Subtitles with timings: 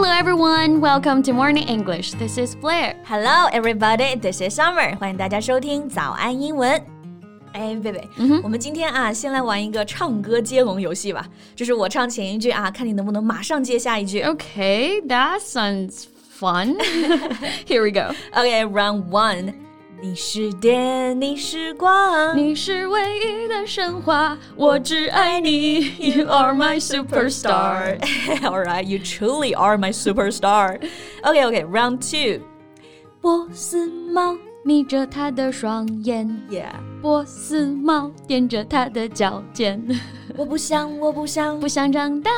[0.00, 2.12] Hello everyone, welcome to Morning English.
[2.12, 2.96] This is Blair.
[3.04, 4.96] Hello everybody, this is Summer.
[4.98, 6.70] 欢迎大家收听早安英文。
[7.52, 8.08] 哎，贝贝，
[8.42, 11.26] 我们今天啊，先来玩一个唱歌接龙游戏吧。
[11.54, 14.22] 就是我唱前一句啊，看你能不能马上接下一句。
[14.22, 16.04] Okay, that sounds
[16.38, 16.76] fun.
[17.66, 18.14] Here we go.
[18.32, 19.54] Okay, round one.
[20.03, 25.93] 你是电，你是光，你是唯一的神话，我只爱你。
[25.99, 27.99] You are my superstar.
[28.41, 30.79] All right, you truly are my superstar.
[31.21, 32.43] Okay, okay, round two.
[33.21, 39.85] 波斯猫眯着它的双眼，Yeah，波斯猫踮着它的脚尖。
[40.35, 42.31] 我不想，我不想，不想长大。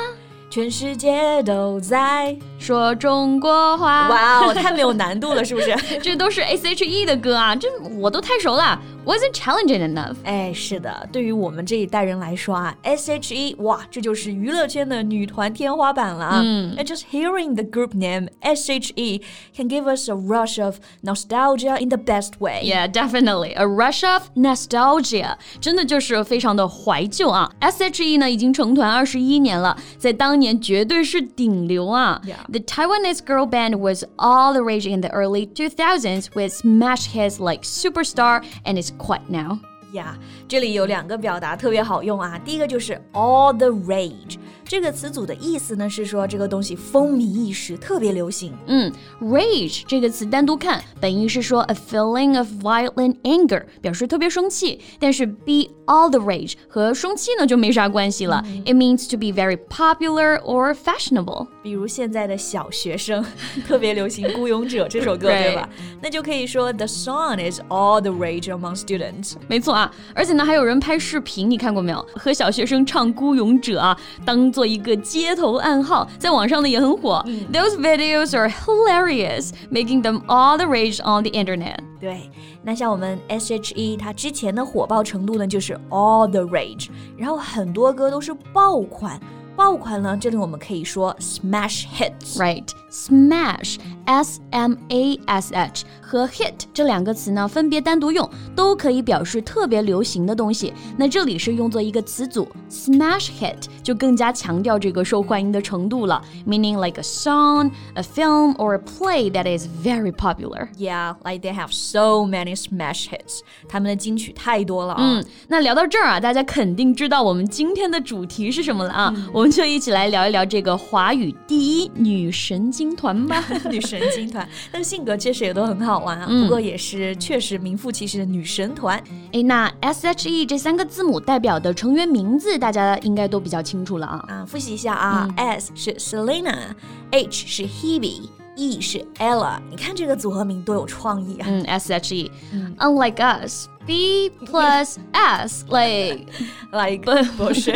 [0.54, 4.08] 全世界都在说中国话。
[4.08, 5.76] 哇哦，太没有难度了，是不是？
[5.98, 7.68] 这都是 S H E 的歌啊，这
[8.00, 8.80] 我都太熟了。
[9.05, 10.17] Wasn't challenging enough？
[10.25, 16.41] 哎，是的，对于我们这一代人来说啊，S H E，哇，这就是娱乐圈的女团天花板了啊。
[16.45, 19.23] 嗯，And just hearing the group name S H E
[19.57, 22.63] can give us a rush of nostalgia in the best way.
[22.65, 27.51] Yeah, definitely a rush of nostalgia，真的就是非常的怀旧啊。
[27.61, 32.21] S H E 呢已经成团二十一年了，在当年绝对是顶流啊。
[32.25, 32.37] Yeah.
[32.51, 37.39] The Taiwanese girl band was all the rage in the early 2000s with smash hits
[37.39, 39.60] like Superstar and its quite now.
[39.94, 42.38] 呀，这里有两个表达特别好用啊。
[42.40, 48.54] 第一个就是 all the rage，这个词组的意思呢是说这个东西风靡一时，特别流行。
[48.68, 54.80] 嗯，rage 这个词单独看，本意是说 a feeling of violent anger，表示特别生气。
[55.00, 58.44] 但是 be all the rage 和生气呢就没啥关系了。
[58.66, 61.48] It means to be very popular or fashionable。
[61.62, 63.24] 比如现在的小学生
[63.68, 65.70] 特别流行《孤勇者》这首歌，对吧？
[66.02, 69.34] 那就可以说 the song is all the rage among students。
[69.48, 69.83] 没错啊。
[70.14, 72.06] 而且呢，还有人拍视频，你看过没有？
[72.16, 77.24] 和小学生唱《孤勇者》啊，当做一个街头暗号，在网上呢也很火。
[77.52, 81.78] Those videos are hilarious, making them all the rage on the internet.
[82.00, 82.30] 对，
[82.64, 89.20] 那像我们 S.H.E 它之前的火爆程度呢，就是 all the rage，然后很多歌都是爆款。
[89.57, 100.73] 爆款呢，这里我们可以说 smash hits，right？smash，s m a s h 和 hit 这两个词呢，分别单独用，都可以表示特别流行的东西。
[100.97, 110.69] 那这里是用作一个词组，smash hit 就更加强调这个受欢迎的程度了，meaning like a song, a film or a play that is very popular.
[110.79, 113.41] Yeah, like they have so many smash hits.
[113.69, 115.03] 他们的金曲太多了啊。
[115.03, 119.13] 嗯，那聊到这儿啊，大家肯定知道我们今天的主题是什么了啊？
[119.33, 119.42] 我。
[119.44, 123.44] 我们就一起来聊一聊这个华语第一女神经团吧。
[123.70, 126.26] 女神经团，但是性格确实也都很好玩啊。
[126.28, 128.98] 不过也是确实名副其实的女神团。
[129.34, 134.26] 哎，那 S H E 这三个字母代表的成员名字，大家应该都比较清楚了啊。
[134.30, 138.30] 啊，复习一下啊，S 是 Selena，H 是 Hebe。
[138.56, 141.48] E 是 Ella，你看这个组合名多有创意啊！
[141.50, 142.32] 嗯，S H E。
[142.78, 146.26] Unlike us, B plus S, like
[146.72, 147.06] like
[147.38, 147.72] 不是，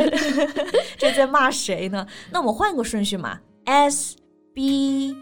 [0.98, 2.06] 这在骂谁呢？
[2.32, 4.16] 那我们换个顺序嘛，S
[4.54, 5.16] B，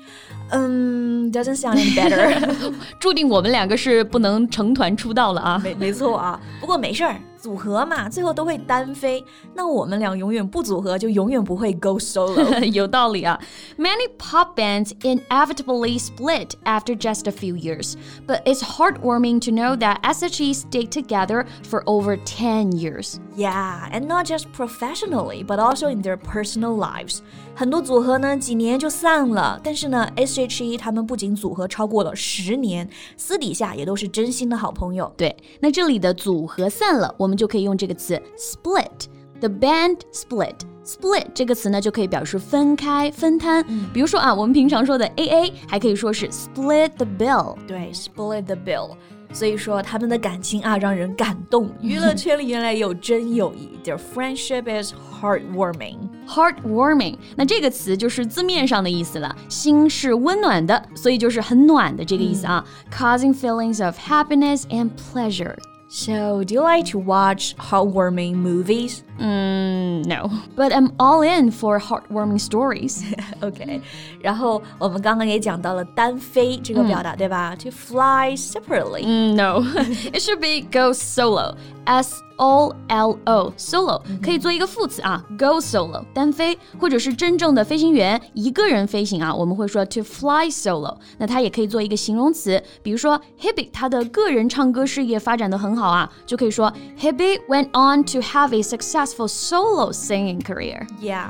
[0.52, 2.74] 嗯，doesn't sound any better。
[3.00, 5.62] 注定我们两个是不能成团出道了啊！
[5.64, 7.20] 没没错啊，不过没事儿。
[7.45, 9.25] 组合嘛，最后都会单飞。
[9.55, 12.65] 那我们俩永远不组合，就永远不会 go solo。
[12.67, 13.41] 有道理啊。
[13.79, 17.95] Many pop bands inevitably split after just a few years,
[18.27, 23.19] but it's heartwarming to know that SHE stayed together for over 10 years.
[23.37, 27.21] Yeah, and not just professionally, but also in their personal lives.
[27.55, 35.13] 很多组合呢，几年就散了，但是呢，S.H.E 他们不仅组合超过了十年，私底下也都是真心的好朋友。
[35.17, 43.65] 对，那这里的组合散了，我们 就可以用这个词 split。The band split。split 这个词呢，就可以表示分开、分摊。
[43.69, 47.57] 嗯、比如说啊，我们平常说的 A A，还可以说是 split the bill。
[47.67, 48.91] 对，split the bill。
[49.33, 51.71] 所以说他们的感情啊，让人感动。
[51.81, 55.99] 娱乐圈里原来有真友谊，Their friendship is heartwarming.
[56.27, 62.65] Heartwarming，那这个词就是字面上的意思了，心是温暖的，所以就是很暖的这个意思啊。
[62.93, 65.55] Causing feelings of happiness and pleasure.
[65.88, 69.05] So, do you like to watch heartwarming movies?
[69.19, 73.03] Mm, no, but I'm all in for heartwarming stories.
[73.43, 73.83] OK，
[74.23, 77.55] 然后我们刚刚也讲到了单飞这个表达，对吧？
[77.57, 79.05] To fly separately.
[79.05, 79.63] Mm, no,
[80.13, 81.55] it should be go solo.
[81.85, 90.97] S O L O solo 可以做一个副词啊，go solo 单飞，或者是真正的飞行员一个人飞行啊，我们会说 to fly solo。
[91.19, 98.63] 那它也可以做一个形容词，比如说 Hebe 他的个人唱歌事业发展的很好啊，就可以说 Hebe went on to have a
[99.06, 100.88] successful solo singing career.
[101.00, 101.30] Yeah.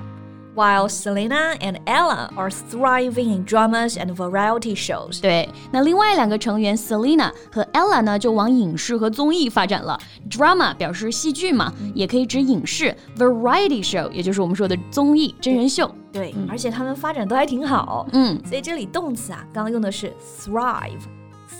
[0.55, 5.19] While Selina and Ella are thriving in dramas and variety shows。
[5.19, 9.99] 对，那另外两个成员 Selina 和 Ella 呢，就往影视和综艺发展了。
[10.29, 15.93] Drama 表示戏剧嘛，也可以指影视；Variety show 也就是我们说的综艺、真人秀。
[16.13, 18.07] 对，嗯、而且他们发展都还挺好。
[18.13, 21.01] 嗯，所以这里动词啊，刚刚用的是 thrive。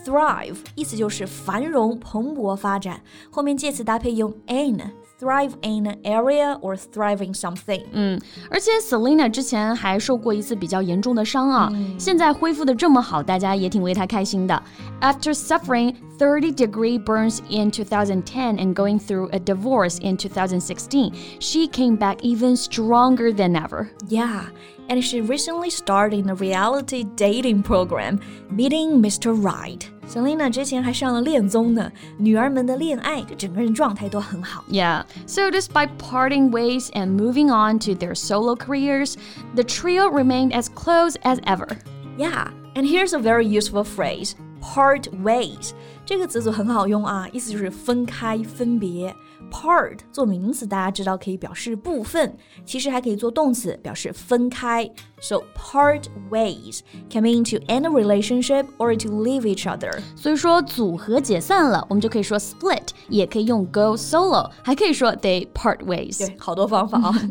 [0.05, 4.79] Thrive 意思就是繁荣、蓬勃发展，后面介词搭配用 an
[5.18, 7.84] thrive in an area or thrive in something。
[7.92, 8.20] 嗯，
[8.50, 14.62] 而且 Selena 之前还受过一次比较严重的伤啊，现在恢复的这么好，大家也挺为她开心的。
[15.00, 21.96] After suffering 30 degree burns in 2010 and going through a divorce in 2016, she came
[21.96, 23.88] back even stronger than ever.
[24.08, 24.44] Yeah
[24.88, 28.18] and she recently starred in a reality dating program,
[28.50, 29.32] Meeting Mr.
[29.32, 29.88] Right.
[30.07, 34.63] Selina 之前还上了恋综呢，女儿们的恋爱，这整个人状态都很好。
[34.69, 39.15] Yeah, so despite parting ways and moving on to their solo careers,
[39.55, 41.77] the trio remained as close as ever.
[42.17, 45.71] Yeah, and here's a very useful phrase: part ways.
[46.05, 49.13] 这个词组很好用啊，意思就是分开、分别。
[49.51, 54.89] Part 做名词，大家知道可以表示部分，其实还可以做动词，表示分开。
[55.21, 59.99] So part ways can mean to end a relationship or to leave each other。
[60.15, 66.19] 所以说组合解散了，我们就可以说 split，也可以用 go solo，还可以说 they part ways。
[66.27, 67.29] 对，好多方法啊。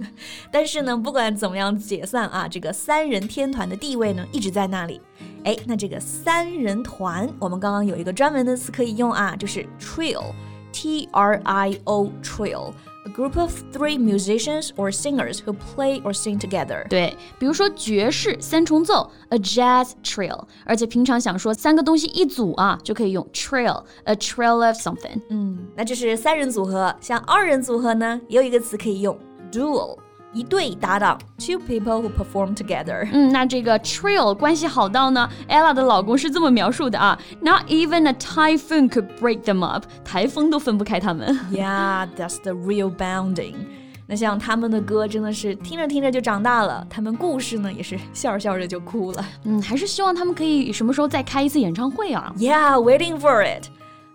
[0.51, 5.01] 但是呢，不管怎么样解散啊，这个三人天团的地位呢一直在那里。
[5.45, 12.75] 哎，那这个三人团，我们刚刚有一个专门的词可以用啊，就是 trio，T TRIO trio,
[13.07, 16.85] a group of three musicians or singers who play or sing together.
[16.89, 20.45] 对，比如说爵士三重奏，a jazz trio。
[20.65, 23.25] 而且平常想说三个东西一组啊，就可以用
[24.05, 25.21] a trio of something。
[25.31, 26.93] 嗯，那就是三人组合。
[27.01, 29.17] 像二人组合呢，也有一个词可以用
[29.53, 29.97] duo。
[30.34, 33.08] 一对搭档，two people who perform together。
[33.12, 41.36] 嗯，那这个 trio 关系好到呢，ella 的老公是这么描述的啊，Not even a typhoon could break them up，台风都分不开他们。
[41.52, 43.56] Yeah, that's the real bonding。
[44.06, 49.26] 那像他们的歌真的是听着听着就长大了，他们故事呢也是笑着笑着就哭了。
[49.46, 52.32] 嗯，还是希望他们可以什么时候再开一次演唱会啊？
[52.38, 53.66] Yeah, waiting for it.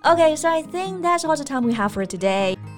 [0.02, 2.56] Okay, so I think that's all the time we have for today.